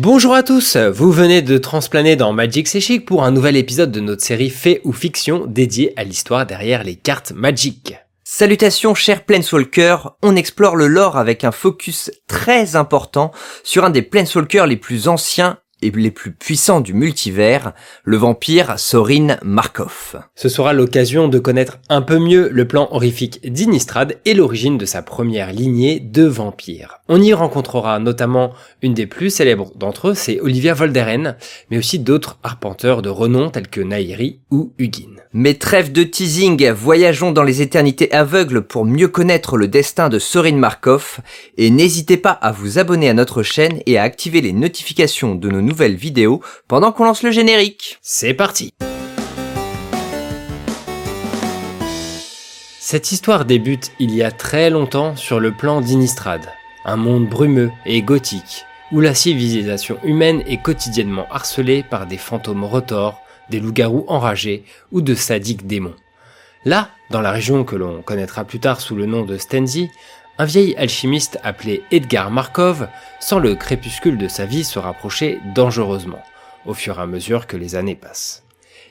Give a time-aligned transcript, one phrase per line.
[0.00, 3.98] Bonjour à tous, vous venez de transplaner dans Magic C'est pour un nouvel épisode de
[3.98, 7.96] notre série Fait ou Fiction dédiée à l'histoire derrière les cartes Magic.
[8.22, 13.32] Salutations chers Planeswalkers, on explore le lore avec un focus très important
[13.64, 17.72] sur un des Planeswalkers les plus anciens et les plus puissants du multivers,
[18.04, 20.20] le vampire Sorin Markov.
[20.34, 24.86] Ce sera l'occasion de connaître un peu mieux le plan horrifique d'Inistrad et l'origine de
[24.86, 27.00] sa première lignée de vampires.
[27.08, 31.36] On y rencontrera notamment une des plus célèbres d'entre eux, c'est Olivia Volderen,
[31.70, 35.16] mais aussi d'autres arpenteurs de renom tels que Nairi ou Hugin.
[35.32, 40.18] Mais trêve de teasing, voyageons dans les éternités aveugles pour mieux connaître le destin de
[40.18, 41.20] Sorin Markov,
[41.56, 45.48] et n'hésitez pas à vous abonner à notre chaîne et à activer les notifications de
[45.50, 47.98] nos nouvelle vidéo pendant qu'on lance le générique.
[48.02, 48.74] C'est parti
[52.80, 56.40] Cette histoire débute il y a très longtemps sur le plan d'Inistrad,
[56.86, 62.64] un monde brumeux et gothique, où la civilisation humaine est quotidiennement harcelée par des fantômes
[62.64, 65.96] retors, des loups-garous enragés ou de sadiques démons.
[66.64, 69.90] Là, dans la région que l'on connaîtra plus tard sous le nom de Stenzi,
[70.38, 76.22] un vieil alchimiste appelé Edgar Markov sent le crépuscule de sa vie se rapprocher dangereusement,
[76.64, 78.44] au fur et à mesure que les années passent.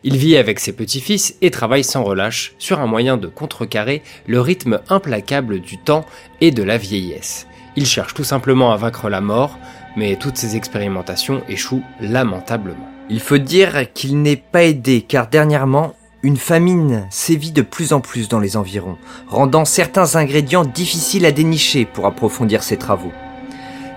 [0.03, 4.41] Il vit avec ses petits-fils et travaille sans relâche sur un moyen de contrecarrer le
[4.41, 6.05] rythme implacable du temps
[6.41, 7.47] et de la vieillesse.
[7.75, 9.57] Il cherche tout simplement à vaincre la mort,
[9.95, 12.87] mais toutes ses expérimentations échouent lamentablement.
[13.09, 17.99] Il faut dire qu'il n'est pas aidé car dernièrement, une famine sévit de plus en
[17.99, 23.11] plus dans les environs, rendant certains ingrédients difficiles à dénicher pour approfondir ses travaux.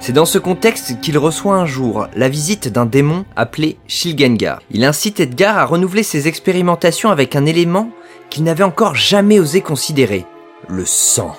[0.00, 4.60] C'est dans ce contexte qu'il reçoit un jour la visite d'un démon appelé Shilgengar.
[4.70, 7.90] Il incite Edgar à renouveler ses expérimentations avec un élément
[8.30, 10.24] qu'il n'avait encore jamais osé considérer,
[10.68, 11.36] le sang.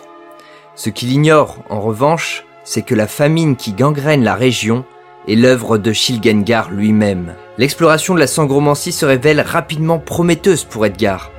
[0.76, 4.86] Ce qu'il ignore, en revanche, c'est que la famine qui gangrène la région
[5.28, 7.36] est l'œuvre de Shilgengar lui-même.
[7.62, 11.30] L'exploration de la sangromancie se révèle rapidement prometteuse pour Edgar,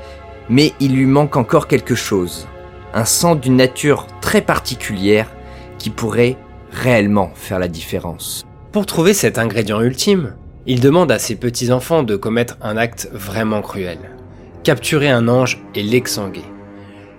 [0.49, 2.47] mais il lui manque encore quelque chose.
[2.95, 5.29] Un sang d'une nature très particulière
[5.79, 6.37] qui pourrait
[6.71, 8.45] réellement faire la différence.
[8.71, 13.61] Pour trouver cet ingrédient ultime, il demande à ses petits-enfants de commettre un acte vraiment
[13.61, 13.99] cruel.
[14.63, 16.45] Capturer un ange et l'exsanguer.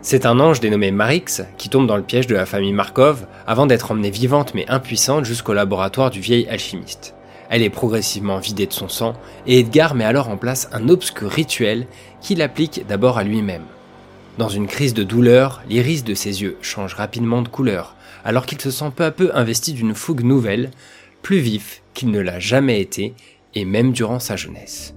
[0.02, 3.66] C'est un ange dénommé Marix qui tombe dans le piège de la famille Markov avant
[3.66, 7.16] d'être emmenée vivante mais impuissante jusqu'au laboratoire du vieil alchimiste.
[7.54, 9.14] Elle est progressivement vidée de son sang
[9.46, 11.86] et Edgar met alors en place un obscur rituel
[12.20, 13.66] qu'il applique d'abord à lui-même.
[14.40, 18.60] Dans une crise de douleur, l'iris de ses yeux change rapidement de couleur alors qu'il
[18.60, 20.72] se sent peu à peu investi d'une fougue nouvelle,
[21.22, 23.14] plus vif qu'il ne l'a jamais été
[23.54, 24.96] et même durant sa jeunesse.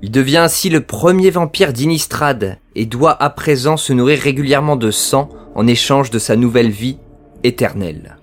[0.00, 4.92] Il devient ainsi le premier vampire d'Inistrad et doit à présent se nourrir régulièrement de
[4.92, 6.98] sang en échange de sa nouvelle vie
[7.42, 8.19] éternelle.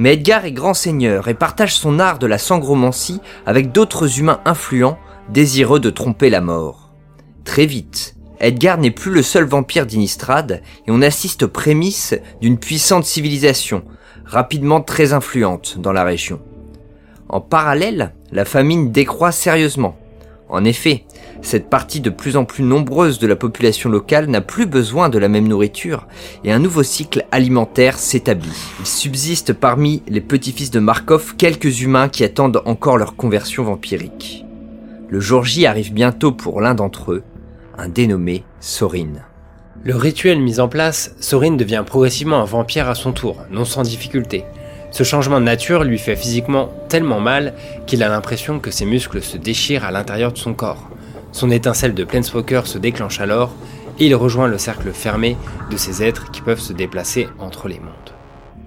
[0.00, 4.40] Mais Edgar est grand seigneur et partage son art de la sangromancie avec d'autres humains
[4.46, 6.88] influents désireux de tromper la mort.
[7.44, 12.58] Très vite, Edgar n'est plus le seul vampire d'Inistrad et on assiste aux prémices d'une
[12.58, 13.84] puissante civilisation,
[14.24, 16.40] rapidement très influente dans la région.
[17.28, 19.98] En parallèle, la famine décroît sérieusement
[20.50, 21.04] en effet,
[21.42, 25.18] cette partie de plus en plus nombreuse de la population locale n'a plus besoin de
[25.18, 26.06] la même nourriture
[26.44, 28.50] et un nouveau cycle alimentaire s'établit.
[28.80, 34.44] Il subsiste parmi les petits-fils de Markov quelques humains qui attendent encore leur conversion vampirique.
[35.08, 37.22] Le jour J arrive bientôt pour l'un d'entre eux,
[37.78, 39.14] un dénommé Sorin.
[39.82, 43.82] Le rituel mis en place, Sorin devient progressivement un vampire à son tour, non sans
[43.82, 44.44] difficulté.
[44.90, 47.54] Ce changement de nature lui fait physiquement tellement mal
[47.86, 50.88] qu'il a l'impression que ses muscles se déchirent à l'intérieur de son corps.
[51.32, 53.54] Son étincelle de Planeswalker se déclenche alors
[54.00, 55.36] et il rejoint le cercle fermé
[55.70, 57.90] de ces êtres qui peuvent se déplacer entre les mondes.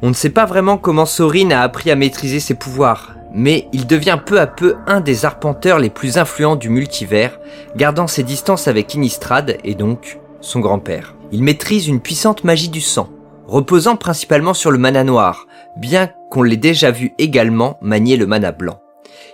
[0.01, 3.87] On ne sait pas vraiment comment Sorin a appris à maîtriser ses pouvoirs, mais il
[3.87, 7.39] devient peu à peu un des arpenteurs les plus influents du multivers,
[7.75, 11.15] gardant ses distances avec Innistrad et donc son grand-père.
[11.31, 13.09] Il maîtrise une puissante magie du sang,
[13.47, 15.47] reposant principalement sur le mana noir,
[15.77, 18.79] bien qu'on l'ait déjà vu également manier le mana blanc.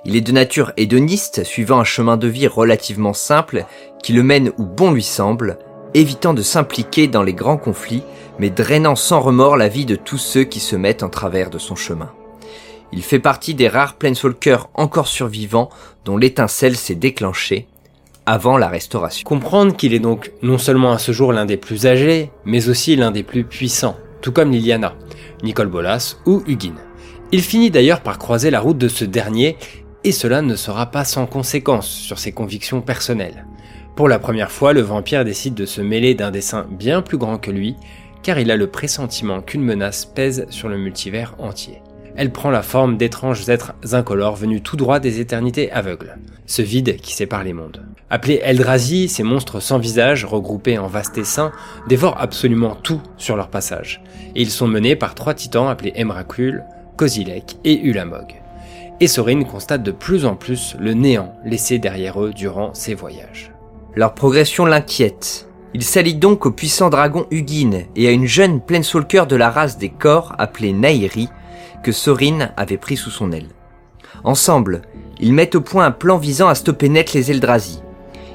[0.06, 3.66] Il est de nature hédoniste, suivant un chemin de vie relativement simple
[4.02, 5.58] qui le mène où bon lui semble,
[5.94, 8.04] évitant de s'impliquer dans les grands conflits,
[8.38, 11.58] mais drainant sans remords la vie de tous ceux qui se mettent en travers de
[11.58, 12.12] son chemin.
[12.92, 15.70] Il fait partie des rares Planeswalkers encore survivants
[16.06, 17.68] dont l'étincelle s'est déclenchée
[18.30, 19.24] avant la restauration.
[19.28, 22.96] Comprendre qu'il est donc non seulement à ce jour l'un des plus âgés, mais aussi
[22.96, 24.94] l'un des plus puissants, tout comme Liliana,
[25.42, 26.76] Nicole Bolas ou Hugin.
[27.32, 29.58] Il finit d'ailleurs par croiser la route de ce dernier,
[30.04, 33.48] et cela ne sera pas sans conséquence sur ses convictions personnelles.
[33.96, 37.40] Pour la première fois, le vampire décide de se mêler d'un dessin bien plus grand
[37.40, 37.78] que lui,
[38.22, 41.82] car il a le pressentiment qu'une menace pèse sur le multivers entier.
[42.20, 46.18] Elle prend la forme d'étranges êtres incolores venus tout droit des éternités aveugles,
[46.48, 47.86] ce vide qui sépare les mondes.
[48.10, 51.54] Appelés Eldrazi, ces monstres sans visage, regroupés en vastes essaims,
[51.88, 54.04] dévorent absolument tout sur leur passage,
[54.36, 56.66] et ils sont menés par trois titans appelés Emrakul,
[56.98, 58.36] Kozilek et Ulamog.
[59.00, 63.54] Et Sorin constate de plus en plus le néant laissé derrière eux durant ses voyages.
[63.96, 65.48] Leur progression l'inquiète.
[65.74, 69.78] Il s'allie donc au puissant dragon Hugin et à une jeune Planeswalker de la race
[69.78, 71.30] des corps appelée Nairi,
[71.84, 73.50] que Sorin avait pris sous son aile.
[74.24, 74.82] Ensemble,
[75.20, 77.82] ils mettent au point un plan visant à stopper net les Eldrazi.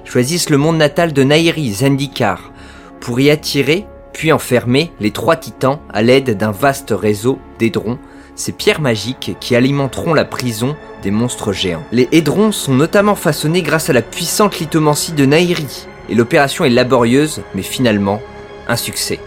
[0.05, 2.53] Ils choisissent le monde natal de Nairi, Zendikar,
[3.01, 7.99] pour y attirer, puis enfermer les trois titans à l'aide d'un vaste réseau d'édrons,
[8.37, 11.85] ces pierres magiques qui alimenteront la prison des monstres géants.
[11.93, 16.71] Les édrons sont notamment façonnés grâce à la puissante lithomancie de Nairi, et l'opération est
[16.71, 18.21] laborieuse, mais finalement
[18.69, 19.21] un succès.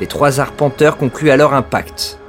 [0.00, 2.19] Les trois arpenteurs concluent alors un pacte.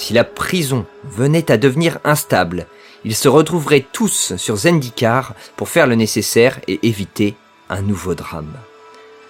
[0.00, 2.66] Si la prison venait à devenir instable,
[3.04, 7.34] ils se retrouveraient tous sur Zendikar pour faire le nécessaire et éviter
[7.68, 8.54] un nouveau drame.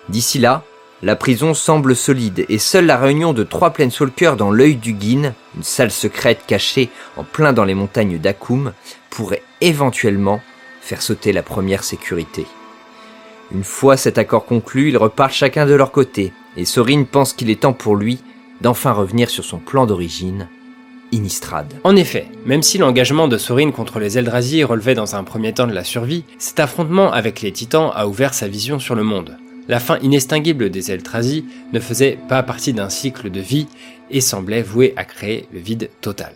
[0.09, 0.63] D'ici là,
[1.03, 5.35] la prison semble solide et seule la réunion de trois Planeswalkers dans l'œil du Guin,
[5.57, 8.73] une salle secrète cachée en plein dans les montagnes d'Akum,
[9.11, 10.41] pourrait éventuellement
[10.81, 12.47] faire sauter la première sécurité.
[13.53, 17.51] Une fois cet accord conclu, ils repartent chacun de leur côté, et Sorin pense qu'il
[17.51, 18.23] est temps pour lui
[18.61, 20.49] d'enfin revenir sur son plan d'origine,
[21.12, 21.73] Innistrad.
[21.85, 25.67] En effet, même si l'engagement de Sorin contre les Eldrazi relevait dans un premier temps
[25.67, 29.37] de la survie, cet affrontement avec les titans a ouvert sa vision sur le monde.
[29.69, 33.67] La fin inextinguible des Eldrazi ne faisait pas partie d'un cycle de vie
[34.11, 36.33] et semblait voué à créer le vide total.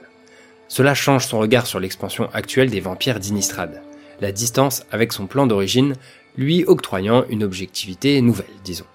[0.68, 3.82] Cela change son regard sur l'expansion actuelle des vampires d'Innistrad.
[4.20, 5.94] La distance avec son plan d'origine
[6.36, 8.86] lui octroyant une objectivité nouvelle, disons.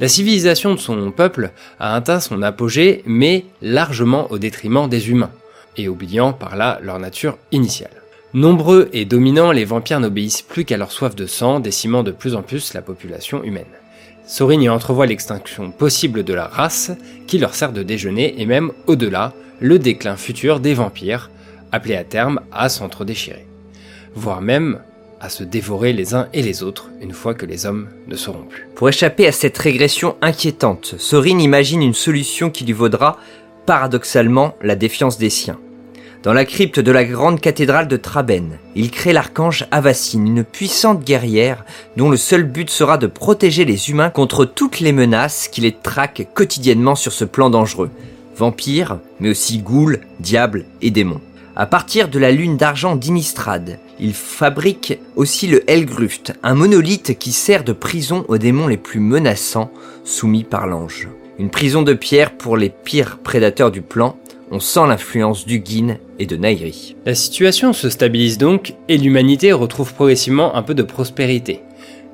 [0.00, 1.50] La civilisation de son peuple
[1.80, 5.32] a atteint son apogée, mais largement au détriment des humains,
[5.76, 7.90] et oubliant par là leur nature initiale.
[8.32, 12.36] Nombreux et dominants, les vampires n'obéissent plus qu'à leur soif de sang, décimant de plus
[12.36, 13.64] en plus la population humaine.
[14.24, 16.92] Sorin y entrevoit l'extinction possible de la race,
[17.26, 21.30] qui leur sert de déjeuner, et même au-delà, le déclin futur des vampires,
[21.72, 23.46] appelés à terme à s'entre-déchirer.
[24.14, 24.78] Voire même
[25.20, 28.42] à se dévorer les uns et les autres une fois que les hommes ne seront
[28.42, 28.68] plus.
[28.74, 33.18] Pour échapper à cette régression inquiétante, Sorin imagine une solution qui lui vaudra,
[33.66, 35.58] paradoxalement, la défiance des siens.
[36.24, 41.04] Dans la crypte de la grande cathédrale de Traben, il crée l'archange Avacine, une puissante
[41.04, 41.64] guerrière
[41.96, 45.72] dont le seul but sera de protéger les humains contre toutes les menaces qui les
[45.72, 47.90] traquent quotidiennement sur ce plan dangereux.
[48.36, 51.20] Vampires, mais aussi ghouls, diables et démons.
[51.54, 57.32] À partir de la lune d'argent d'Inistrad, il fabrique aussi le Helgruft, un monolithe qui
[57.32, 59.70] sert de prison aux démons les plus menaçants
[60.04, 61.08] soumis par l'ange.
[61.38, 64.16] Une prison de pierre pour les pires prédateurs du plan,
[64.50, 66.96] on sent l'influence du Guin et de Nairi.
[67.04, 71.60] La situation se stabilise donc et l'humanité retrouve progressivement un peu de prospérité.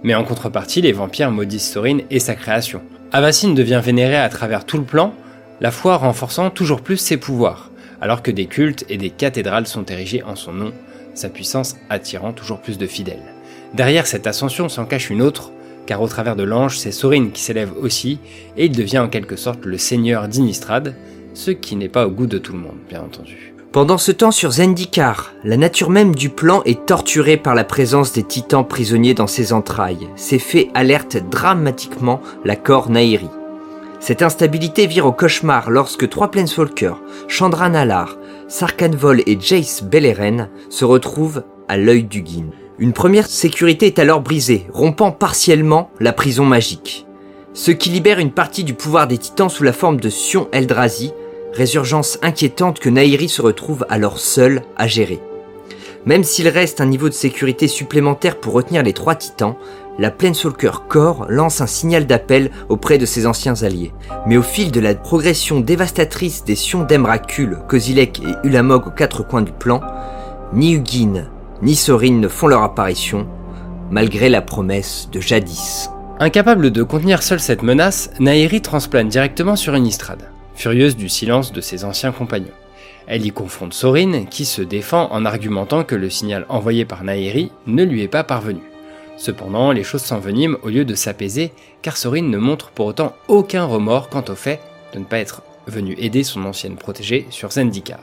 [0.03, 2.83] Mais en contrepartie, les vampires maudissent Sorin et sa création.
[3.13, 5.15] Avacine devient vénéré à travers tout le plan,
[5.61, 7.71] la foi renforçant toujours plus ses pouvoirs
[8.05, 10.73] alors que des cultes et des cathédrales sont érigés en son nom,
[11.15, 13.35] sa puissance attirant toujours plus de fidèles.
[13.75, 15.51] Derrière cette ascension s'en cache une autre,
[15.87, 18.19] car au travers de l'ange, c'est Sorin qui s'élève aussi,
[18.57, 20.95] et il devient en quelque sorte le seigneur d'Inistrad,
[21.35, 23.55] ce qui n'est pas au goût de tout le monde, bien entendu.
[23.73, 28.13] Pendant ce temps sur Zendikar, la nature même du plan est torturée par la présence
[28.13, 30.09] des titans prisonniers dans ses entrailles.
[30.15, 33.29] Ces faits alertent dramatiquement la Cor Nairi.
[33.99, 38.17] Cette instabilité vire au cauchemar lorsque trois Planeswalkers, Chandra Nalar,
[38.49, 42.51] Sarkhanvol et Jace Beleren, se retrouvent à l'œil du Guin.
[42.79, 47.07] Une première sécurité est alors brisée, rompant partiellement la prison magique.
[47.53, 51.13] Ce qui libère une partie du pouvoir des titans sous la forme de Sion Eldrazi,
[51.53, 55.21] résurgence inquiétante que Nairi se retrouve alors seul à gérer.
[56.05, 59.57] Même s'il reste un niveau de sécurité supplémentaire pour retenir les trois titans,
[59.99, 63.93] la Planeswalker Core lance un signal d'appel auprès de ses anciens alliés.
[64.27, 69.27] Mais au fil de la progression dévastatrice des Sions d'Emrakul, Kozilek et Ulamog aux quatre
[69.27, 69.81] coins du plan,
[70.53, 71.29] ni Hugin
[71.63, 73.27] ni Sorin ne font leur apparition,
[73.91, 75.91] malgré la promesse de jadis.
[76.21, 80.23] Incapable de contenir seule cette menace, Nairi transplane directement sur Innistrad,
[80.55, 82.49] furieuse du silence de ses anciens compagnons.
[83.07, 87.51] Elle y confronte Sorin, qui se défend en argumentant que le signal envoyé par Nairi
[87.67, 88.61] ne lui est pas parvenu.
[89.17, 91.53] Cependant, les choses s'enveniment au lieu de s'apaiser,
[91.83, 94.61] car Sorin ne montre pour autant aucun remords quant au fait
[94.93, 98.01] de ne pas être venu aider son ancienne protégée sur Zendikar.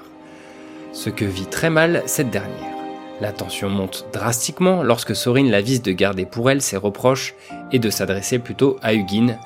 [0.94, 2.76] Ce que vit très mal cette dernière.
[3.22, 7.36] La tension monte drastiquement lorsque Sorin l'avise de garder pour elle ses reproches
[7.72, 9.38] et de s'adresser plutôt à Hugin,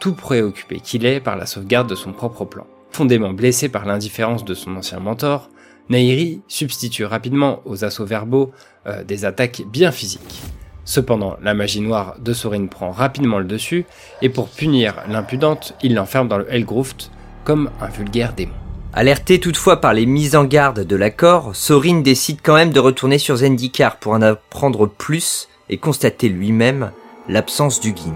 [0.00, 2.66] tout préoccupé qu'il est par la sauvegarde de son propre plan.
[2.90, 5.50] Fondément blessé par l'indifférence de son ancien mentor,
[5.88, 8.50] Nairi substitue rapidement aux assauts verbaux
[8.86, 10.42] euh, des attaques bien physiques.
[10.84, 13.86] Cependant, la magie noire de Sorin prend rapidement le dessus,
[14.20, 17.10] et pour punir l'impudente, il l'enferme dans le Helgruft
[17.44, 18.52] comme un vulgaire démon.
[18.94, 23.18] Alerté toutefois par les mises en garde de l'accord, Sorin décide quand même de retourner
[23.18, 26.90] sur Zendikar pour en apprendre plus et constater lui-même
[27.28, 28.14] l'absence du Guin.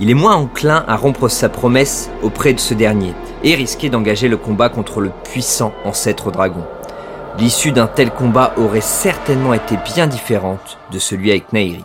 [0.00, 3.12] Il est moins enclin à rompre sa promesse auprès de ce dernier
[3.44, 6.64] et risquer d'engager le combat contre le puissant ancêtre dragon.
[7.38, 11.84] L'issue d'un tel combat aurait certainement été bien différente de celui avec Nairi.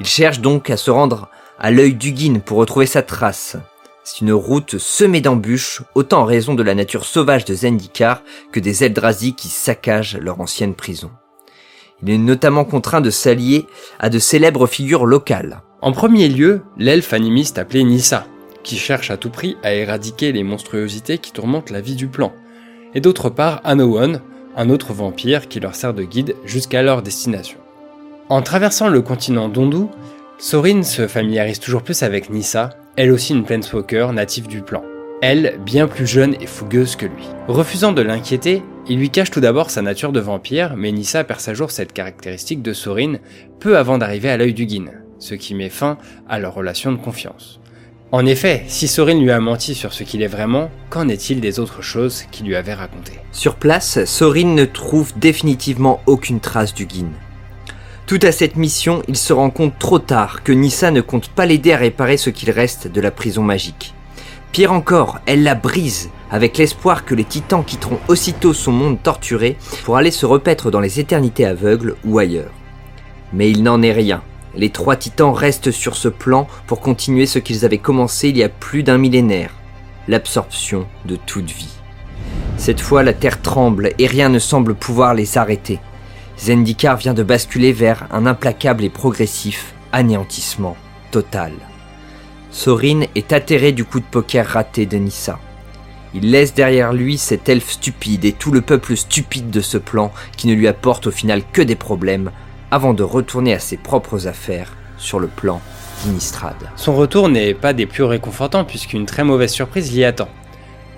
[0.00, 1.28] Il cherche donc à se rendre
[1.58, 3.58] à l'œil d'Ugin pour retrouver sa trace.
[4.02, 8.60] C'est une route semée d'embûches, autant en raison de la nature sauvage de Zendikar que
[8.60, 11.10] des Eldrazi qui saccagent leur ancienne prison.
[12.02, 13.66] Il est notamment contraint de s'allier
[13.98, 15.60] à de célèbres figures locales.
[15.82, 18.26] En premier lieu, l'elfe animiste appelé Nissa,
[18.62, 22.32] qui cherche à tout prix à éradiquer les monstruosités qui tourmentent la vie du plan.
[22.94, 24.22] Et d'autre part, Anowon,
[24.56, 27.58] un autre vampire qui leur sert de guide jusqu'à leur destination.
[28.30, 29.86] En traversant le continent d'Ondu,
[30.38, 34.84] Sorin se familiarise toujours plus avec Nissa, elle aussi une planeswalker native du plan.
[35.20, 37.26] Elle, bien plus jeune et fougueuse que lui.
[37.48, 41.40] Refusant de l'inquiéter, il lui cache tout d'abord sa nature de vampire, mais Nissa perd
[41.40, 43.14] sa jour cette caractéristique de Sorin
[43.58, 46.98] peu avant d'arriver à l'œil du Guin, ce qui met fin à leur relation de
[46.98, 47.58] confiance.
[48.12, 51.58] En effet, si Sorin lui a menti sur ce qu'il est vraiment, qu'en est-il des
[51.58, 53.18] autres choses qu'il lui avait racontées?
[53.32, 57.10] Sur place, Sorin ne trouve définitivement aucune trace du Guin.
[58.10, 61.46] Tout à cette mission, il se rend compte trop tard que Nissa ne compte pas
[61.46, 63.94] l'aider à réparer ce qu'il reste de la prison magique.
[64.50, 69.56] Pire encore, elle la brise, avec l'espoir que les titans quitteront aussitôt son monde torturé
[69.84, 72.50] pour aller se repaître dans les éternités aveugles ou ailleurs.
[73.32, 74.24] Mais il n'en est rien.
[74.56, 78.42] Les trois titans restent sur ce plan pour continuer ce qu'ils avaient commencé il y
[78.42, 79.54] a plus d'un millénaire,
[80.08, 81.76] l'absorption de toute vie.
[82.56, 85.78] Cette fois, la terre tremble et rien ne semble pouvoir les arrêter.
[86.40, 90.76] Zendikar vient de basculer vers un implacable et progressif anéantissement
[91.10, 91.52] total.
[92.50, 95.38] Sorin est atterré du coup de poker raté de Nissa.
[96.14, 100.12] Il laisse derrière lui cet elfe stupide et tout le peuple stupide de ce plan
[100.36, 102.30] qui ne lui apporte au final que des problèmes
[102.70, 105.60] avant de retourner à ses propres affaires sur le plan
[106.04, 106.56] d'Inistrad.
[106.76, 110.28] Son retour n'est pas des plus réconfortants puisqu'une très mauvaise surprise l'y attend.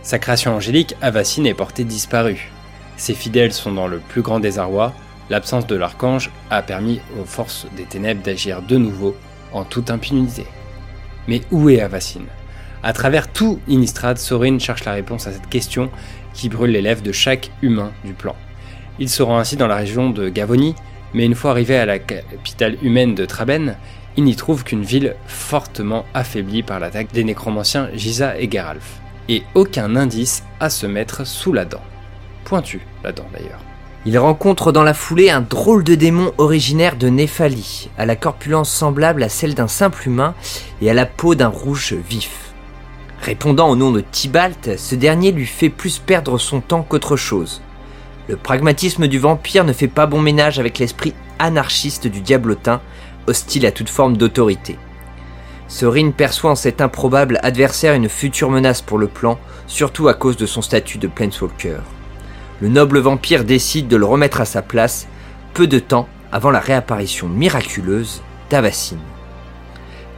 [0.02, 2.50] Sa création angélique, Avacine, est portée disparue.
[2.96, 4.92] Ses fidèles sont dans le plus grand désarroi.
[5.32, 9.16] L'absence de l'archange a permis aux forces des ténèbres d'agir de nouveau
[9.54, 10.44] en toute impunité.
[11.26, 12.26] Mais où est Avacine
[12.82, 15.90] À travers tout Inistrad, Sorin cherche la réponse à cette question
[16.34, 18.36] qui brûle les lèvres de chaque humain du plan.
[18.98, 20.74] Il se rend ainsi dans la région de Gavonie,
[21.14, 23.78] mais une fois arrivé à la capitale humaine de Traben,
[24.18, 29.44] il n'y trouve qu'une ville fortement affaiblie par l'attaque des nécromanciens Giza et Geralf, et
[29.54, 31.80] aucun indice à se mettre sous la dent.
[32.44, 33.71] Pointu, la dent d'ailleurs.
[34.04, 38.68] Il rencontre dans la foulée un drôle de démon originaire de Néphalie, à la corpulence
[38.68, 40.35] semblable à celle d'un simple humain
[40.80, 42.52] et à la peau d'un rouge vif.
[43.21, 47.62] Répondant au nom de Tybalt, ce dernier lui fait plus perdre son temps qu'autre chose.
[48.26, 52.80] Le pragmatisme du vampire ne fait pas bon ménage avec l'esprit anarchiste du diablotin,
[53.28, 54.78] hostile à toute forme d'autorité.
[55.68, 60.37] Sorin perçoit en cet improbable adversaire une future menace pour le plan, surtout à cause
[60.37, 61.78] de son statut de Planeswalker.
[62.62, 65.09] Le noble vampire décide de le remettre à sa place,
[65.52, 69.00] peu de temps avant la réapparition miraculeuse d'Avacine.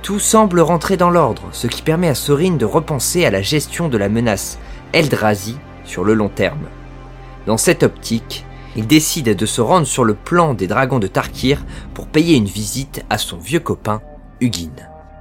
[0.03, 3.89] Tout semble rentrer dans l'ordre, ce qui permet à Sorin de repenser à la gestion
[3.89, 4.59] de la menace
[4.93, 6.67] Eldrazi sur le long terme.
[7.47, 8.45] Dans cette optique,
[8.77, 12.45] il décide de se rendre sur le plan des dragons de Tarkir pour payer une
[12.45, 14.03] visite à son vieux copain,
[14.43, 14.69] Hugin.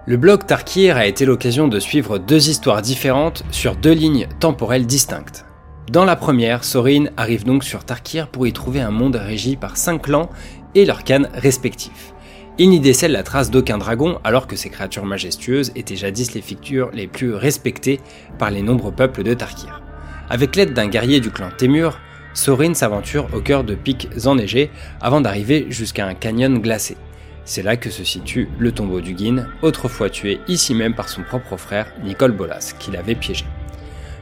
[0.08, 4.86] Le blog Tarkir a été l'occasion de suivre deux histoires différentes sur deux lignes temporelles
[4.86, 5.46] distinctes.
[5.92, 9.76] Dans la première, Sorin arrive donc sur Tarkir pour y trouver un monde régi par
[9.76, 10.30] cinq clans
[10.76, 12.14] et leurs cannes respectifs.
[12.58, 16.42] Il n'y décèle la trace d'aucun dragon alors que ces créatures majestueuses étaient jadis les
[16.42, 18.00] figures les plus respectées
[18.40, 19.82] par les nombreux peuples de Tarkir.
[20.30, 22.00] Avec l'aide d'un guerrier du clan Temur,
[22.34, 24.72] Sorin s'aventure au cœur de pics enneigés
[25.02, 26.96] avant d'arriver jusqu'à un canyon glacé.
[27.44, 31.24] C'est là que se situe le tombeau du Guin, autrefois tué ici même par son
[31.24, 33.44] propre frère Nicole Bolas, qui l'avait piégé.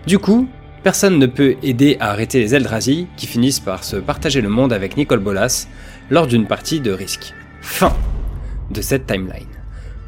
[0.08, 0.50] Du coup,
[0.84, 4.74] personne ne peut aider à arrêter les Eldrazi, qui finissent par se partager le monde
[4.74, 5.68] avec Nicole Bolas
[6.10, 7.34] lors d'une partie de risque.
[7.62, 7.96] Fin
[8.72, 9.48] de cette timeline.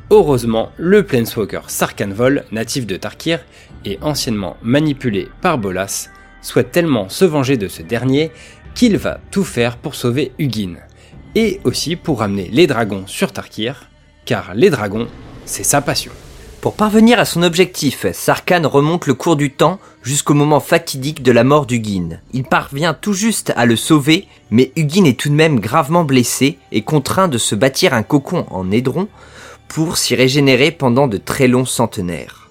[0.10, 3.39] Heureusement, le Planeswalker Sarkhanvol, natif de Tarkir
[3.86, 6.10] et anciennement manipulé par Bolas,
[6.42, 8.32] souhaite tellement se venger de ce dernier
[8.75, 10.75] qu'il va tout faire pour sauver Hugin,
[11.36, 13.89] et aussi pour ramener les dragons sur Tarkir,
[14.25, 15.08] car les dragons,
[15.46, 16.12] c'est sa passion.
[16.63, 21.34] Pour parvenir à son objectif, Sarkhan remonte le cours du temps jusqu'au moment fatidique de
[21.34, 22.22] la mort d'Hugin.
[22.32, 26.60] Il parvient tout juste à le sauver, mais Hugin est tout de même gravement blessé
[26.72, 29.10] et contraint de se bâtir un cocon en édron
[29.67, 32.50] pour s'y régénérer pendant de très longs centenaires.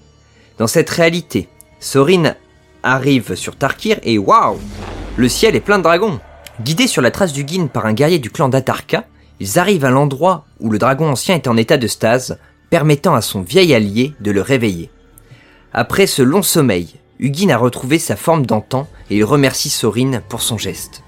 [0.59, 1.49] Dans cette réalité,
[1.81, 2.35] Sorin
[2.83, 4.59] arrive sur Tarkir et waouh
[5.17, 6.21] Le ciel est plein de dragons
[6.61, 9.07] Guidés sur la trace d'Hugin par un guerrier du clan d'Atarka,
[9.41, 12.39] ils arrivent à l'endroit où le dragon ancien est en état de stase,
[12.73, 14.89] permettant à son vieil allié de le réveiller.
[15.75, 16.89] Après ce long sommeil,
[17.21, 21.03] Hugin a retrouvé sa forme d'antan et il remercie Sorin pour son geste.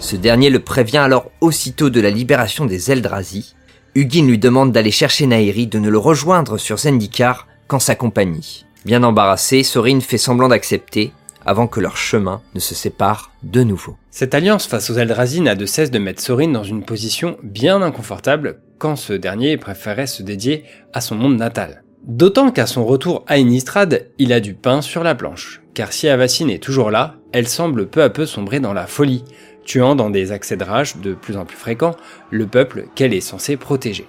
[0.00, 3.54] Ce dernier le prévient alors aussitôt de la libération des Eldrazi.
[3.94, 8.66] Hugin lui demande d'aller chercher Nairi de ne le rejoindre sur Zendikar qu'en sa compagnie.
[8.84, 11.12] Bien embarrassé, Sorin fait semblant d'accepter
[11.46, 13.96] avant que leur chemin ne se sépare de nouveau.
[14.10, 17.80] Cette alliance face aux Eldrazi n'a de cesse de mettre Sorin dans une position bien
[17.80, 21.82] inconfortable quand ce dernier préférait se dédier à son monde natal.
[22.06, 26.08] D'autant qu'à son retour à Innistrad, il a du pain sur la planche, car si
[26.08, 29.24] Avacine est toujours là, elle semble peu à peu sombrer dans la folie,
[29.64, 31.96] tuant dans des accès de rage de plus en plus fréquents
[32.30, 34.06] le peuple qu'elle est censée protéger.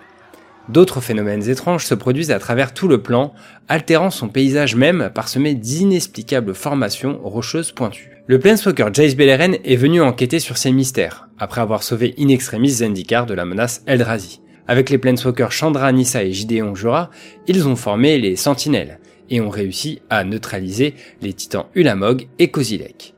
[0.70, 3.34] D'autres phénomènes étranges se produisent à travers tout le plan,
[3.68, 8.12] altérant son paysage même parsemé d'inexplicables formations rocheuses pointues.
[8.28, 12.70] Le planeswalker Jace Beleren est venu enquêter sur ces mystères, après avoir sauvé in extremis
[12.70, 14.42] Zendikar de la menace Eldrazi.
[14.68, 17.10] Avec les planeswalkers Chandra, Nissa et Gideon Jura,
[17.48, 23.14] ils ont formé les Sentinelles, et ont réussi à neutraliser les titans Ulamog et Kozilek.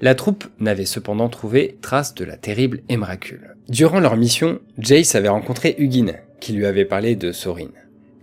[0.00, 3.56] La troupe n'avait cependant trouvé trace de la terrible Emrakul.
[3.68, 7.70] Durant leur mission, Jace avait rencontré Hugin, qui lui avait parlé de Sorin.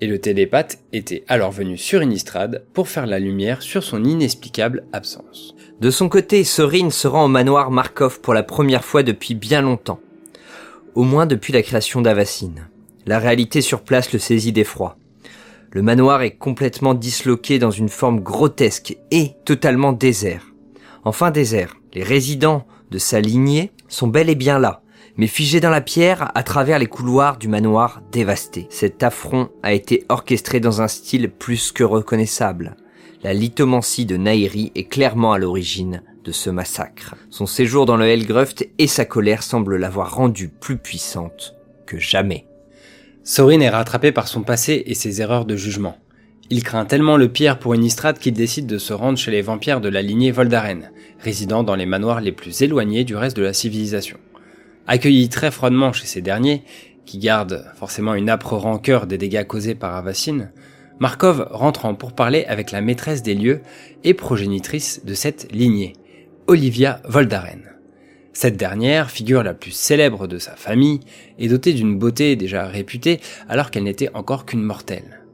[0.01, 4.83] Et le télépathe était alors venu sur Innistrad pour faire la lumière sur son inexplicable
[4.91, 5.55] absence.
[5.79, 9.61] De son côté, Sorin se rend au manoir Markov pour la première fois depuis bien
[9.61, 9.99] longtemps.
[10.95, 12.67] Au moins depuis la création d'Avacine.
[13.05, 14.97] La réalité sur place le saisit d'effroi.
[15.71, 20.45] Le manoir est complètement disloqué dans une forme grotesque et totalement désert.
[21.03, 24.81] Enfin désert, les résidents de sa lignée sont bel et bien là,
[25.17, 28.67] mais figé dans la pierre à travers les couloirs du manoir dévasté.
[28.69, 32.75] Cet affront a été orchestré dans un style plus que reconnaissable.
[33.23, 37.15] La lithomancie de Nairi est clairement à l'origine de ce massacre.
[37.29, 42.45] Son séjour dans le Helgruft et sa colère semblent l'avoir rendue plus puissante que jamais.
[43.23, 45.97] Sorin est rattrapé par son passé et ses erreurs de jugement.
[46.51, 49.81] Il craint tellement le pire pour Innistrad qu'il décide de se rendre chez les vampires
[49.81, 53.53] de la lignée Voldaren, résidant dans les manoirs les plus éloignés du reste de la
[53.53, 54.17] civilisation.
[54.87, 56.63] Accueilli très froidement chez ces derniers,
[57.05, 60.51] qui gardent forcément une âpre rancœur des dégâts causés par Avacine,
[60.99, 63.61] Markov rentre en pourparler avec la maîtresse des lieux
[64.03, 65.93] et progénitrice de cette lignée,
[66.47, 67.63] Olivia Voldaren.
[68.31, 70.99] Cette dernière, figure la plus célèbre de sa famille,
[71.39, 73.19] est dotée d'une beauté déjà réputée
[73.49, 75.24] alors qu'elle n'était encore qu'une mortelle.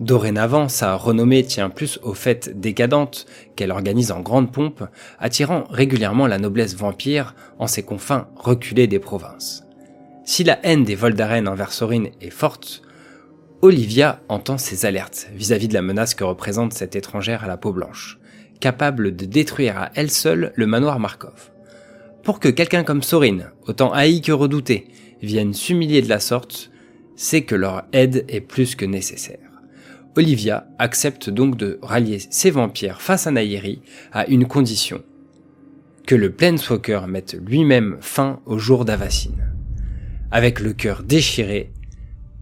[0.00, 4.82] Dorénavant, sa renommée tient plus aux fêtes décadentes qu'elle organise en grande pompe,
[5.20, 9.64] attirant régulièrement la noblesse vampire en ses confins reculés des provinces.
[10.24, 12.82] Si la haine des Voldaren envers Sorin est forte,
[13.62, 17.72] Olivia entend ses alertes vis-à-vis de la menace que représente cette étrangère à la peau
[17.72, 18.18] blanche,
[18.58, 21.50] capable de détruire à elle seule le manoir Markov.
[22.24, 24.88] Pour que quelqu'un comme Sorin, autant haï que redouté,
[25.22, 26.70] vienne s'humilier de la sorte,
[27.16, 29.43] c'est que leur aide est plus que nécessaire.
[30.16, 35.02] Olivia accepte donc de rallier ses vampires face à Nairi à une condition.
[36.06, 39.52] Que le Planeswalker mette lui-même fin au jour d'Avacine.
[40.30, 41.72] Avec le cœur déchiré,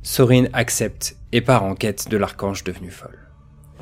[0.02, 3.18] Sorin accepte et part en quête de l'archange devenu folle.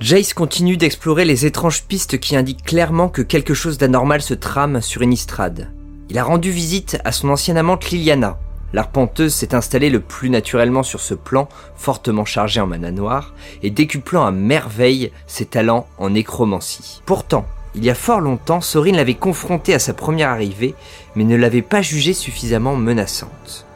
[0.01, 4.81] Jace continue d'explorer les étranges pistes qui indiquent clairement que quelque chose d'anormal se trame
[4.81, 5.73] sur Innistrad.
[6.09, 8.39] Il a rendu visite à son ancienne amante Liliana,
[8.73, 13.71] L'arpenteuse s'est installée le plus naturellement sur ce plan, fortement chargé en mana noire, et
[13.71, 17.03] décuplant à merveille ses talents en nécromancie.
[17.05, 20.75] Pourtant, il y a fort longtemps, Sorin l'avait confrontée à sa première arrivée,
[21.15, 23.67] mais ne l'avait pas jugée suffisamment menaçante.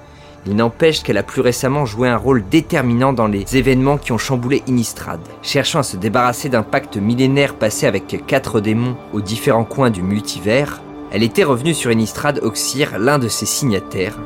[0.46, 4.18] Il n'empêche qu'elle a plus récemment joué un rôle déterminant dans les événements qui ont
[4.18, 5.20] chamboulé Innistrad.
[5.42, 10.02] Cherchant à se débarrasser d'un pacte millénaire passé avec quatre démons aux différents coins du
[10.02, 14.18] multivers, elle était revenue sur Innistrad Oxyr, l'un de ses signataires,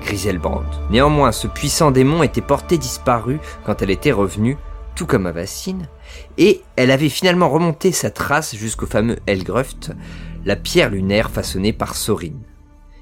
[0.00, 0.64] Griselbrand.
[0.90, 4.56] Néanmoins, ce puissant démon était porté disparu quand elle était revenue,
[4.94, 5.88] tout comme Avacine,
[6.38, 9.92] et elle avait finalement remonté sa trace jusqu'au fameux Elgruft,
[10.44, 12.34] la pierre lunaire façonnée par Sorin.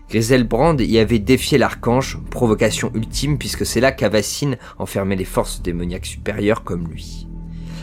[0.09, 6.07] Griselbrand y avait défié l'archange, provocation ultime puisque c'est là qu'Avacine enfermait les forces démoniaques
[6.07, 7.29] supérieures comme lui.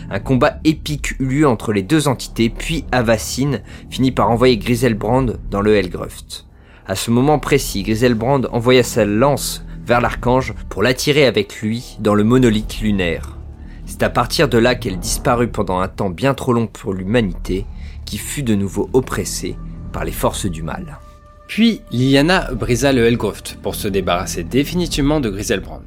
[0.10, 5.28] Un combat épique eut lieu entre les deux entités, puis Avacine finit par envoyer Griselbrand
[5.49, 6.45] dans le Helgruft.
[6.88, 12.13] À ce moment précis, Griselbrand envoya sa lance vers l'archange pour l'attirer avec lui dans
[12.13, 13.39] le monolithe lunaire.
[13.88, 17.65] C'est à partir de là qu'elle disparut pendant un temps bien trop long pour l'humanité,
[18.06, 19.58] qui fut de nouveau oppressée
[19.93, 21.00] par les forces du mal.
[21.48, 25.86] Puis Liliana brisa le Helgruft pour se débarrasser définitivement de Griselbrand.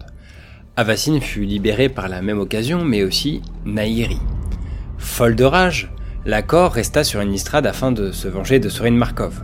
[0.76, 4.18] Avacine fut libérée par la même occasion, mais aussi Nairi.
[4.98, 5.92] Folle de rage,
[6.24, 9.42] la resta sur Innistrad afin de se venger de Sorin Markov.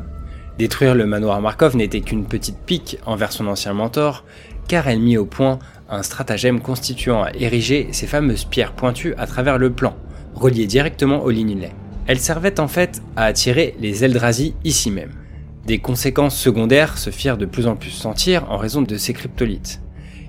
[0.58, 4.24] Détruire le manoir Markov n'était qu'une petite pique envers son ancien mentor,
[4.68, 5.58] car elle mit au point
[5.90, 9.96] un stratagème constituant à ériger ces fameuses pierres pointues à travers le plan,
[10.34, 11.72] reliées directement au Linilet.
[12.06, 15.12] Elles servaient en fait à attirer les Eldrazi ici même.
[15.66, 19.80] Des conséquences secondaires se firent de plus en plus sentir en raison de ces cryptolites.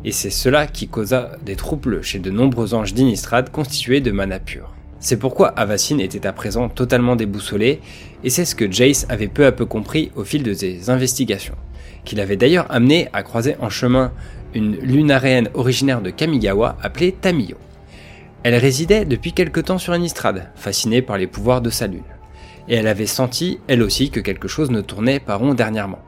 [0.05, 4.39] Et c'est cela qui causa des troubles chez de nombreux anges d'Inistrad constitués de mana
[4.39, 4.74] pur.
[4.99, 7.81] C'est pourquoi Avacine était à présent totalement déboussolé,
[8.23, 11.55] et c'est ce que Jace avait peu à peu compris au fil de ses investigations,
[12.05, 14.11] qu'il avait d'ailleurs amené à croiser en chemin
[14.53, 17.57] une lunaréenne originaire de Kamigawa appelée Tamiyo.
[18.43, 22.03] Elle résidait depuis quelque temps sur Innistrad, fascinée par les pouvoirs de sa lune,
[22.67, 25.99] et elle avait senti, elle aussi, que quelque chose ne tournait pas rond dernièrement.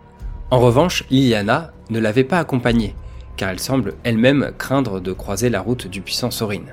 [0.50, 2.96] En revanche, Liliana ne l'avait pas accompagnée,
[3.36, 6.64] car elle semble elle-même craindre de croiser la route du puissant Sorin.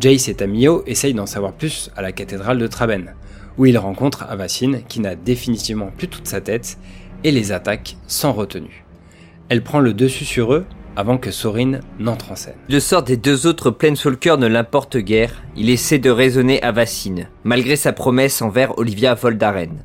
[0.00, 3.14] Jace et Tamiyo essayent d'en savoir plus à la cathédrale de Traben,
[3.58, 6.78] où ils rencontrent Avacine qui n'a définitivement plus toute sa tête
[7.22, 8.84] et les attaque sans retenue.
[9.48, 12.54] Elle prend le dessus sur eux avant que Sorin n'entre en scène.
[12.68, 17.76] Le sort des deux autres Planeswalkers ne l'importe guère, il essaie de raisonner Avacine, malgré
[17.76, 19.84] sa promesse envers Olivia Voldaren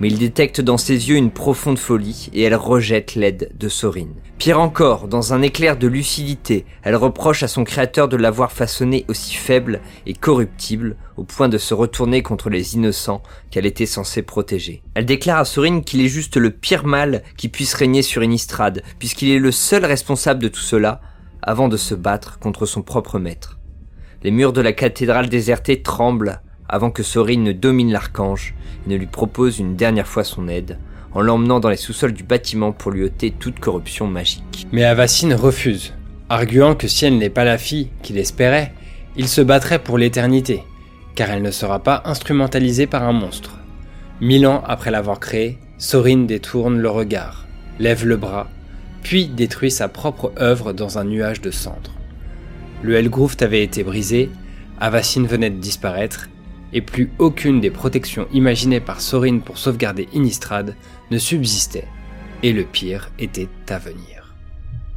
[0.00, 4.08] mais il détecte dans ses yeux une profonde folie et elle rejette l'aide de Sorin.
[4.38, 9.04] Pire encore, dans un éclair de lucidité, elle reproche à son créateur de l'avoir façonné
[9.08, 14.22] aussi faible et corruptible au point de se retourner contre les innocents qu'elle était censée
[14.22, 14.82] protéger.
[14.94, 18.82] Elle déclare à Sorin qu'il est juste le pire mal qui puisse régner sur Innistrad,
[18.98, 21.02] puisqu'il est le seul responsable de tout cela,
[21.42, 23.58] avant de se battre contre son propre maître.
[24.22, 28.54] Les murs de la cathédrale désertée tremblent avant que Sorin ne domine l'archange
[28.86, 30.78] et ne lui propose une dernière fois son aide,
[31.12, 34.66] en l'emmenant dans les sous-sols du bâtiment pour lui ôter toute corruption magique.
[34.72, 35.92] Mais Avacine refuse,
[36.28, 38.72] arguant que si elle n'est pas la fille qu'il espérait,
[39.16, 40.62] il se battrait pour l'éternité,
[41.16, 43.58] car elle ne sera pas instrumentalisée par un monstre.
[44.20, 47.46] Mille ans après l'avoir créée, Sorin détourne le regard,
[47.78, 48.48] lève le bras,
[49.02, 51.94] puis détruit sa propre œuvre dans un nuage de cendres.
[52.82, 54.30] Le Helgruft avait été brisé,
[54.78, 56.28] Avacine venait de disparaître,
[56.72, 60.74] et plus aucune des protections imaginées par Sorin pour sauvegarder Innistrad
[61.10, 61.88] ne subsistait,
[62.42, 64.36] et le pire était à venir.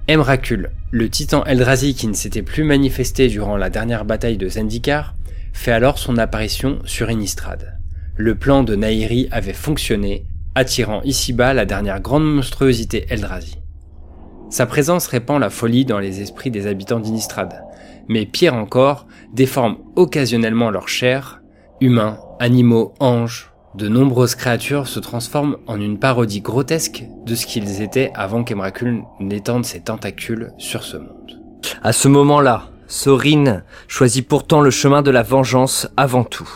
[0.07, 5.15] Emrakul, le titan Eldrazi qui ne s'était plus manifesté durant la dernière bataille de Zendikar,
[5.53, 7.79] fait alors son apparition sur Innistrad.
[8.15, 13.57] Le plan de Nairi avait fonctionné, attirant ici-bas la dernière grande monstruosité Eldrazi.
[14.49, 17.63] Sa présence répand la folie dans les esprits des habitants d'Innistrad,
[18.07, 21.42] mais pire encore, déforme occasionnellement leur chair
[21.83, 27.81] Humains, animaux, anges, de nombreuses créatures se transforment en une parodie grotesque de ce qu'ils
[27.81, 31.41] étaient avant qu'Emrakul n'étende ses tentacules sur ce monde.
[31.81, 36.49] À ce moment-là, Sorin choisit pourtant le chemin de la vengeance avant tout.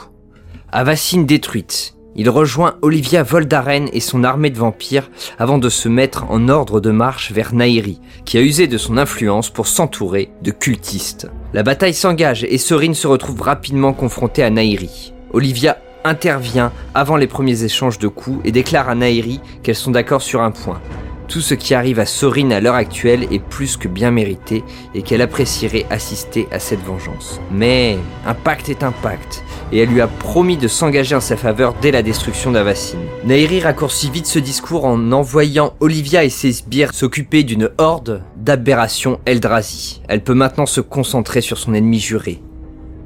[0.71, 6.23] Avacine détruite, il rejoint Olivia Voldaren et son armée de vampires avant de se mettre
[6.31, 10.51] en ordre de marche vers Nairi, qui a usé de son influence pour s'entourer de
[10.51, 11.27] cultistes.
[11.53, 15.13] La bataille s'engage et Sorin se retrouve rapidement confronté à Nairi.
[15.33, 20.21] Olivia intervient avant les premiers échanges de coups et déclare à Nairi qu'elles sont d'accord
[20.21, 20.81] sur un point.
[21.27, 24.63] Tout ce qui arrive à Sorin à l'heure actuelle est plus que bien mérité
[24.95, 27.41] et qu'elle apprécierait assister à cette vengeance.
[27.51, 31.35] Mais un pacte est un pacte et elle lui a promis de s'engager en sa
[31.35, 33.01] faveur dès la destruction d'Avacine.
[33.25, 39.19] Nairi raccourcit vite ce discours en envoyant Olivia et ses sbires s'occuper d'une horde d'aberrations
[39.25, 40.01] Eldrazi.
[40.07, 42.41] Elle peut maintenant se concentrer sur son ennemi juré.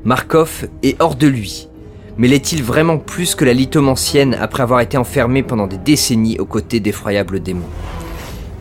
[0.03, 1.69] Markov est hors de lui
[2.17, 6.45] mais l'est-il vraiment plus que la lithomancienne après avoir été enfermée pendant des décennies aux
[6.45, 7.69] côtés d'effroyables démons?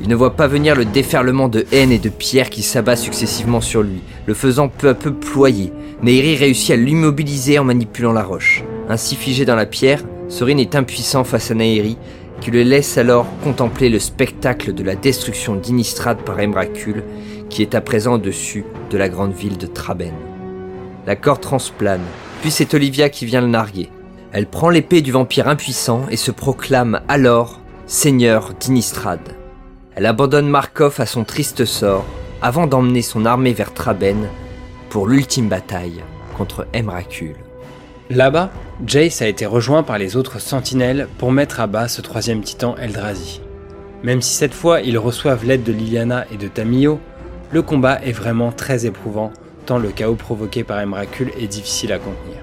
[0.02, 3.60] Il ne voit pas venir le déferlement de haine et de pierre qui s'abat successivement
[3.60, 5.72] sur lui, le faisant peu à peu ployer.
[6.02, 8.64] Neiri réussit à l'immobiliser en manipulant la roche.
[8.88, 11.98] Ainsi figé dans la pierre, Sorin est impuissant face à Nairi,
[12.40, 17.04] qui le laisse alors contempler le spectacle de la destruction d'Inistrad par Emrakul,
[17.50, 20.14] qui est à présent au-dessus de la grande ville de Traben.
[21.06, 22.00] La corde transplane,
[22.40, 23.90] puis c'est Olivia qui vient le narguer.
[24.32, 29.20] Elle prend l'épée du vampire impuissant et se proclame alors seigneur d'Inistrad.
[29.94, 32.06] Elle abandonne Markov à son triste sort
[32.40, 34.28] avant d'emmener son armée vers Traben
[34.88, 36.02] pour l'ultime bataille
[36.38, 37.34] contre Emrakul.
[38.08, 38.50] Là-bas,
[38.86, 42.74] Jace a été rejoint par les autres sentinelles pour mettre à bas ce troisième titan
[42.76, 43.42] Eldrazi.
[44.02, 46.98] Même si cette fois ils reçoivent l'aide de Liliana et de Tamio,
[47.52, 49.32] le combat est vraiment très éprouvant
[49.78, 52.38] le chaos provoqué par Emrakul est difficile à contenir.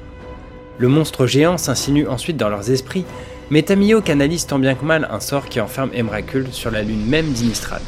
[0.78, 3.06] Le monstre géant s'insinue ensuite dans leurs esprits,
[3.50, 7.06] mais Tamio canalise tant bien que mal un sort qui enferme Emrakul sur la lune
[7.06, 7.82] même d'Inistrad.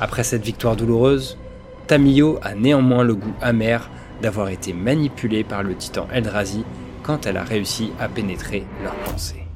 [0.00, 1.38] Après cette victoire douloureuse,
[1.86, 3.88] Tamio a néanmoins le goût amer
[4.22, 6.64] d'avoir été manipulée par le titan Eldrazi
[7.02, 9.47] quand elle a réussi à pénétrer leurs pensées.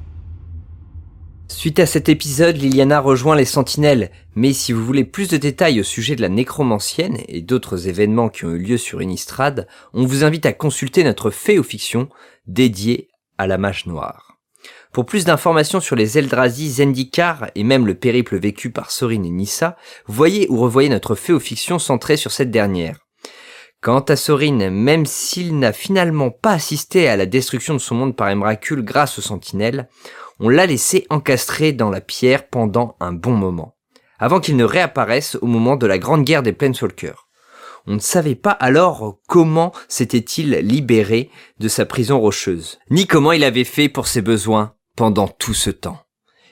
[1.52, 5.80] Suite à cet épisode, Liliana rejoint les Sentinelles, mais si vous voulez plus de détails
[5.80, 10.04] au sujet de la nécromancienne et d'autres événements qui ont eu lieu sur Innistrad, on
[10.04, 12.08] vous invite à consulter notre fait ou fiction
[12.48, 14.38] dédié à la mage noire.
[14.92, 19.30] Pour plus d'informations sur les Eldrazi, Zendikar et même le périple vécu par Sorin et
[19.30, 22.98] Nissa, voyez ou revoyez notre fait ou fiction centré sur cette dernière.
[23.82, 28.16] Quant à Sorin, même s'il n'a finalement pas assisté à la destruction de son monde
[28.16, 29.88] par Emrakul grâce aux sentinelles,
[30.42, 33.76] on l'a laissé encastrer dans la pierre pendant un bon moment,
[34.18, 37.28] avant qu'il ne réapparaisse au moment de la grande guerre des Planeswalkers.
[37.86, 43.44] On ne savait pas alors comment s'était-il libéré de sa prison rocheuse, ni comment il
[43.44, 45.98] avait fait pour ses besoins pendant tout ce temps.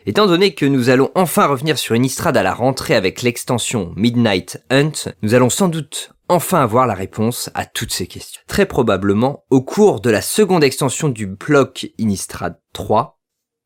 [0.07, 4.63] Étant donné que nous allons enfin revenir sur Innistrad à la rentrée avec l'extension Midnight
[4.71, 8.41] Hunt, nous allons sans doute enfin avoir la réponse à toutes ces questions.
[8.47, 13.20] Très probablement au cours de la seconde extension du bloc Innistrad 3,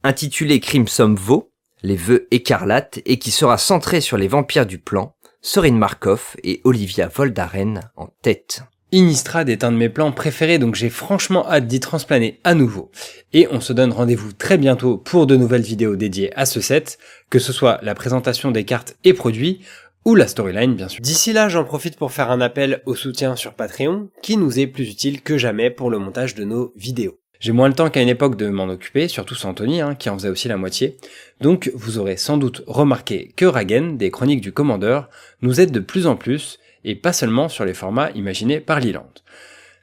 [0.04, 1.50] intitulé Crimson Vo,
[1.82, 6.60] les vœux écarlates, et qui sera centré sur les vampires du plan, Sorin Markov et
[6.64, 8.62] Olivia Voldaren en tête.
[8.92, 12.92] Innistrad est un de mes plans préférés, donc j'ai franchement hâte d'y transplaner à nouveau.
[13.32, 16.98] Et on se donne rendez-vous très bientôt pour de nouvelles vidéos dédiées à ce set,
[17.28, 19.62] que ce soit la présentation des cartes et produits,
[20.04, 21.00] ou la storyline bien sûr.
[21.00, 24.66] D'ici là, j'en profite pour faire un appel au soutien sur Patreon, qui nous est
[24.66, 27.18] plus utile que jamais pour le montage de nos vidéos.
[27.44, 30.08] J'ai moins le temps qu'à une époque de m'en occuper, surtout sans Anthony, hein, qui
[30.08, 30.96] en faisait aussi la moitié.
[31.42, 35.10] Donc vous aurez sans doute remarqué que Ragen, des Chroniques du Commandeur,
[35.42, 39.10] nous aide de plus en plus, et pas seulement sur les formats imaginés par Liland.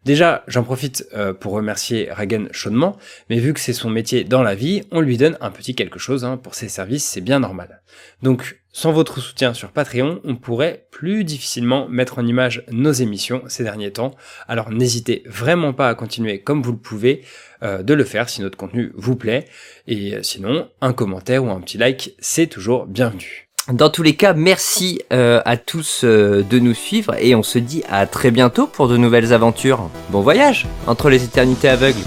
[0.05, 2.97] Déjà, j'en profite euh, pour remercier Ragen chaudement,
[3.29, 5.99] mais vu que c'est son métier dans la vie, on lui donne un petit quelque
[5.99, 7.83] chose hein, pour ses services, c'est bien normal.
[8.23, 13.43] Donc, sans votre soutien sur Patreon, on pourrait plus difficilement mettre en image nos émissions
[13.47, 14.15] ces derniers temps,
[14.47, 17.23] alors n'hésitez vraiment pas à continuer comme vous le pouvez
[17.63, 19.45] euh, de le faire si notre contenu vous plaît,
[19.87, 23.47] et sinon, un commentaire ou un petit like, c'est toujours bienvenu.
[23.69, 27.59] Dans tous les cas, merci euh, à tous euh, de nous suivre et on se
[27.59, 29.89] dit à très bientôt pour de nouvelles aventures.
[30.09, 32.01] Bon voyage entre les éternités aveugles.